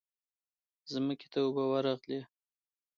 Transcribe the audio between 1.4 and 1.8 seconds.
اوبه